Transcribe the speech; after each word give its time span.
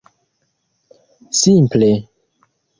simple 1.43 1.91